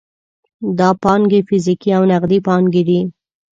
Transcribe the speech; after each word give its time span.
دا 0.79 0.89
پانګې 1.03 1.39
فزیکي 1.47 1.89
او 1.97 2.03
نغدي 2.11 2.39
پانګې 2.47 2.83
دي. 2.89 2.99